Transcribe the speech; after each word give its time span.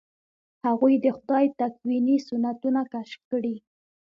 هغوی 0.65 0.93
د 1.05 1.07
خدای 1.17 1.45
تکویني 1.59 2.17
سنتونه 2.27 2.81
کشف 2.93 3.21
کړي. 3.31 3.55